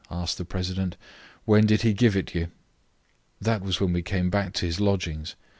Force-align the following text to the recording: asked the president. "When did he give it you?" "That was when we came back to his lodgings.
asked 0.09 0.39
the 0.39 0.43
president. 0.45 0.97
"When 1.45 1.67
did 1.67 1.83
he 1.83 1.93
give 1.93 2.15
it 2.15 2.33
you?" 2.33 2.47
"That 3.39 3.61
was 3.61 3.79
when 3.79 3.93
we 3.93 4.01
came 4.01 4.31
back 4.31 4.51
to 4.53 4.65
his 4.65 4.79
lodgings. 4.79 5.35